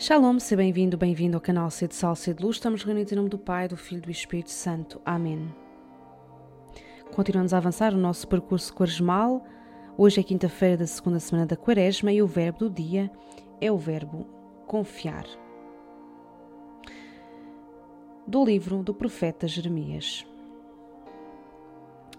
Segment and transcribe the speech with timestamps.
[0.00, 2.56] Shalom, seja bem-vindo, bem-vindo ao canal C de Sal, C de Luz.
[2.56, 4.98] Estamos reunidos em nome do Pai, do Filho e do Espírito Santo.
[5.04, 5.54] Amém.
[7.14, 9.44] Continuamos a avançar o nosso percurso quaresmal.
[9.98, 13.10] Hoje é quinta-feira da segunda semana da quaresma e o verbo do dia
[13.60, 14.26] é o verbo
[14.66, 15.26] confiar.
[18.26, 20.26] Do livro do profeta Jeremias.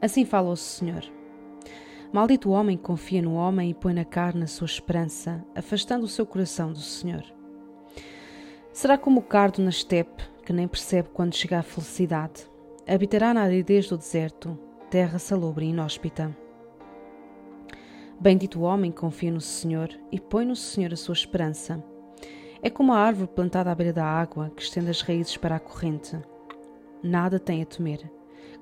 [0.00, 1.02] Assim fala o Senhor.
[2.12, 6.04] Maldito o homem que confia no homem e põe na carne a sua esperança, afastando
[6.04, 7.33] o seu coração do Senhor.
[8.74, 12.50] Será como o cardo na estepe, que nem percebe quando chega a felicidade.
[12.86, 14.58] Habitará na aridez do deserto,
[14.90, 16.36] terra salubre e inóspita.
[18.18, 21.80] Bendito o homem confia no Senhor e põe no Senhor a sua esperança.
[22.60, 25.60] É como a árvore plantada à beira da água, que estende as raízes para a
[25.60, 26.18] corrente.
[27.00, 28.10] Nada tem a temer.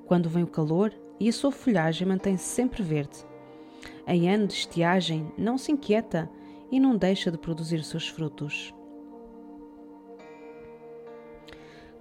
[0.05, 3.25] Quando vem o calor, e a sua folhagem mantém-se sempre verde
[4.05, 6.29] em ano de estiagem, não se inquieta
[6.71, 8.73] e não deixa de produzir seus frutos.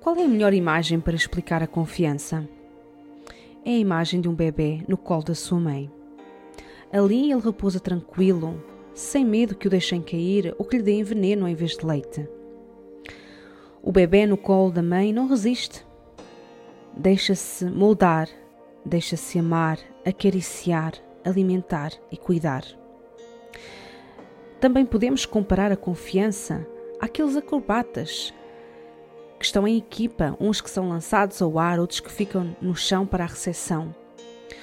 [0.02, 2.48] Qual é a melhor imagem para explicar a confiança?
[3.64, 5.88] É a imagem de um bebê no colo da sua mãe.
[6.92, 8.60] Ali ele repousa tranquilo,
[8.92, 12.28] sem medo que o deixem cair ou que lhe deem veneno em vez de leite.
[13.80, 15.86] O bebê no colo da mãe não resiste.
[16.96, 18.28] Deixa-se moldar,
[18.84, 22.64] deixa-se amar, acariciar, alimentar e cuidar.
[24.58, 26.66] Também podemos comparar a confiança
[27.00, 28.34] àqueles acrobatas
[29.42, 33.04] que estão em equipa, uns que são lançados ao ar, outros que ficam no chão
[33.04, 33.92] para a recepção.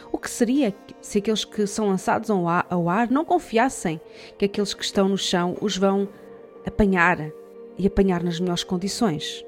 [0.10, 4.00] O que seria se aqueles que são lançados ao ar, não confiassem
[4.38, 6.08] que aqueles que estão no chão os vão
[6.66, 7.30] apanhar
[7.78, 9.44] e apanhar nas melhores condições?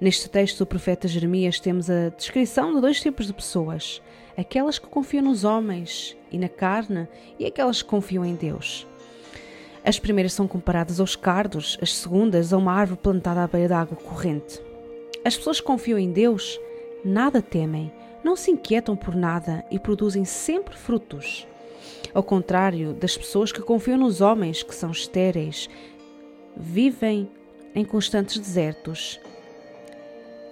[0.00, 4.00] Neste texto do profeta Jeremias temos a descrição de dois tipos de pessoas:
[4.38, 7.06] aquelas que confiam nos homens e na carne
[7.38, 8.87] e aquelas que confiam em Deus.
[9.88, 13.80] As primeiras são comparadas aos cardos, as segundas a uma árvore plantada à beira da
[13.80, 14.60] água corrente.
[15.24, 16.60] As pessoas que confiam em Deus
[17.02, 17.90] nada temem,
[18.22, 21.46] não se inquietam por nada e produzem sempre frutos.
[22.12, 25.70] Ao contrário das pessoas que confiam nos homens, que são estéreis,
[26.54, 27.26] vivem
[27.74, 29.18] em constantes desertos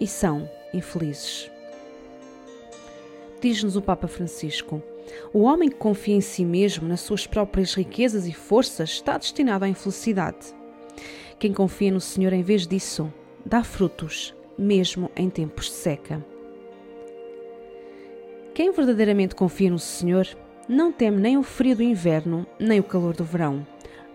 [0.01, 1.51] e são infelizes.
[3.41, 4.83] Diz-nos o Papa Francisco:
[5.33, 9.65] o homem que confia em si mesmo, nas suas próprias riquezas e forças, está destinado
[9.65, 10.55] à infelicidade.
[11.39, 13.13] Quem confia no Senhor em vez disso,
[13.45, 16.25] dá frutos, mesmo em tempos de seca.
[18.55, 20.27] Quem verdadeiramente confia no Senhor
[20.67, 23.67] não teme nem o frio do inverno, nem o calor do verão.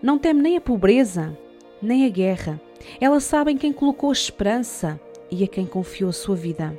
[0.02, 1.38] Não teme nem a pobreza,
[1.80, 2.60] nem a guerra.
[3.00, 5.00] Elas sabem quem colocou a esperança
[5.30, 6.76] e a quem confiou a sua vida.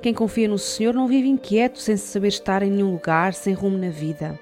[0.00, 3.76] Quem confia no Senhor não vive inquieto, sem saber estar em nenhum lugar, sem rumo
[3.76, 4.38] na vida.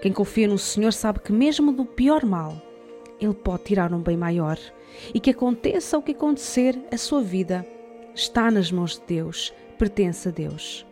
[0.00, 2.56] Quem confia no Senhor sabe que, mesmo do pior mal,
[3.20, 4.58] Ele pode tirar um bem maior
[5.12, 7.66] e que aconteça o que acontecer, a sua vida
[8.14, 10.86] está nas mãos de Deus, pertence a Deus.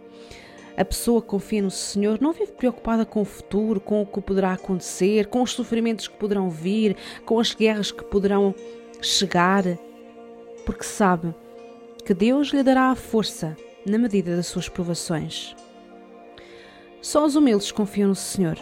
[0.77, 4.21] A pessoa que confia no Senhor não vive preocupada com o futuro, com o que
[4.21, 8.55] poderá acontecer, com os sofrimentos que poderão vir, com as guerras que poderão
[9.01, 9.65] chegar
[10.65, 11.35] porque sabe
[12.05, 13.57] que Deus lhe dará a força
[13.87, 15.55] na medida das suas provações.
[17.01, 18.59] Só os humildes confiam no Senhor,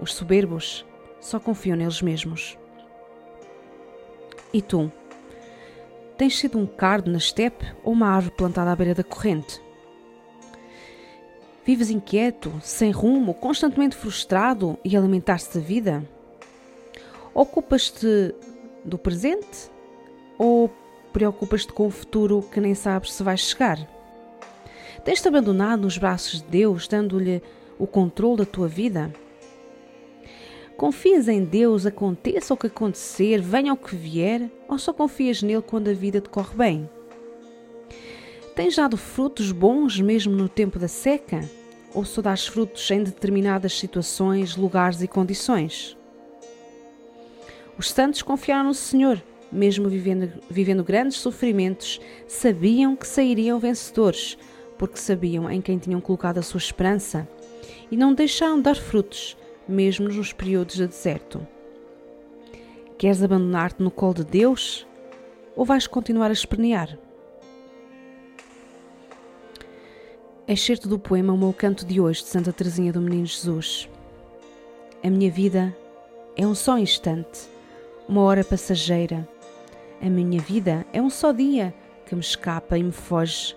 [0.00, 0.84] os soberbos
[1.20, 2.58] só confiam neles mesmos.
[4.52, 4.90] E tu?
[6.16, 9.60] Tens sido um cardo na estepe ou uma árvore plantada à beira da corrente?
[11.64, 16.08] Vives inquieto, sem rumo, constantemente frustrado e alimentar-se da vida?
[17.34, 18.34] Ocupas-te
[18.84, 19.70] do presente
[20.38, 20.70] ou
[21.12, 23.95] preocupas-te com o futuro que nem sabes se vai chegar?
[25.06, 27.40] Tens-te abandonado nos braços de Deus, dando-lhe
[27.78, 29.12] o controle da tua vida?
[30.76, 35.62] Confias em Deus, aconteça o que acontecer, venha o que vier, ou só confias nele
[35.62, 36.90] quando a vida te corre bem?
[38.56, 41.48] Tens dado frutos bons mesmo no tempo da seca?
[41.94, 45.96] Ou só dás frutos em determinadas situações, lugares e condições?
[47.78, 54.36] Os santos confiaram no Senhor mesmo vivendo, vivendo grandes sofrimentos, sabiam que sairiam vencedores,
[54.78, 57.28] porque sabiam em quem tinham colocado a sua esperança
[57.90, 59.36] e não deixaram de dar frutos,
[59.68, 61.46] mesmo nos períodos de deserto.
[62.98, 64.86] Queres abandonar-te no colo de Deus
[65.54, 66.98] ou vais continuar a espernear?
[70.48, 73.88] Excerto do poema O meu canto de hoje de Santa Teresinha do Menino Jesus.
[75.02, 75.76] A minha vida
[76.36, 77.48] é um só instante,
[78.08, 79.28] uma hora passageira
[80.00, 81.74] a minha vida é um só dia
[82.04, 83.56] que me escapa e me foge.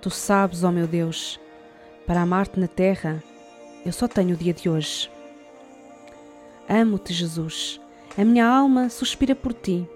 [0.00, 1.40] Tu sabes, ó oh meu Deus,
[2.06, 3.22] para amar-te na terra,
[3.84, 5.10] eu só tenho o dia de hoje.
[6.68, 7.80] Amo-te, Jesus,
[8.16, 9.88] A minha alma suspira por ti.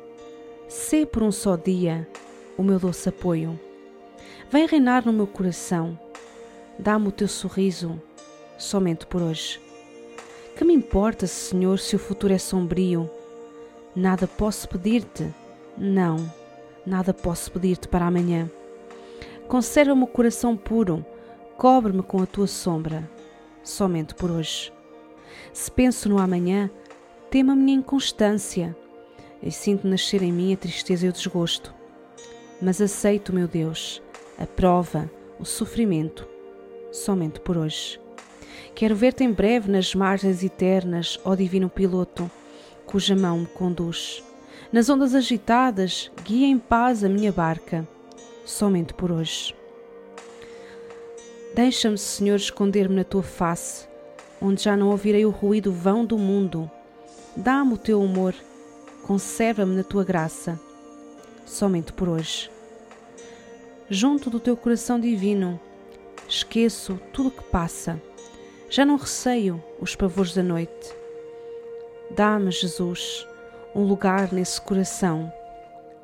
[0.69, 2.09] Sê por um só dia
[2.57, 3.59] o meu doce apoio.
[4.51, 5.99] Vem reinar no meu coração.
[6.79, 8.01] Dá-me o teu sorriso,
[8.57, 9.61] somente por hoje.
[10.57, 13.11] Que me importa, Senhor, se o futuro é sombrio?
[13.95, 15.33] Nada posso pedir-te,
[15.77, 16.33] não,
[16.87, 18.51] nada posso pedir-te para amanhã.
[19.53, 21.05] Conserva-me o coração puro,
[21.59, 23.07] cobre-me com a tua sombra,
[23.63, 24.73] somente por hoje.
[25.53, 26.71] Se penso no amanhã,
[27.31, 28.75] temo a minha inconstância
[29.43, 31.75] e sinto nascer em mim a tristeza e o desgosto.
[32.63, 34.03] Mas aceito, meu Deus,
[34.39, 36.27] a prova, o sofrimento,
[36.91, 38.01] somente por hoje.
[38.75, 42.31] Quero ver-te em breve nas margens eternas, ó Divino Piloto,
[42.87, 44.25] cuja mão me conduz.
[44.73, 47.87] Nas ondas agitadas, guia em paz a minha barca,
[48.45, 49.55] somente por hoje.
[51.55, 53.87] Deixa-me, Senhor, esconder-me na tua face,
[54.41, 56.71] onde já não ouvirei o ruído vão do mundo.
[57.37, 58.35] Dá-me o teu amor,
[59.03, 60.59] conserva-me na tua graça,
[61.45, 62.51] somente por hoje.
[63.91, 65.61] Junto do teu coração divino,
[66.27, 68.01] esqueço tudo o que passa.
[68.71, 70.95] Já não receio os pavores da noite.
[72.11, 73.27] Dá-me, Jesus,
[73.75, 75.31] um lugar nesse coração,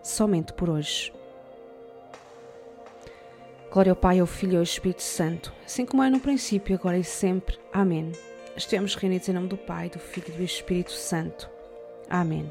[0.02, 1.17] somente por hoje.
[3.70, 6.98] Glória ao Pai, ao Filho e ao Espírito Santo, assim como é no princípio, agora
[6.98, 7.58] e sempre.
[7.72, 8.12] Amém.
[8.56, 11.48] Estamos reunidos em nome do Pai, do Filho e do Espírito Santo.
[12.08, 12.50] Amém.